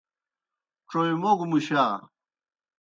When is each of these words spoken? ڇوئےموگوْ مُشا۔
ڇوئےموگوْ 0.89 1.45
مُشا۔ 1.51 1.85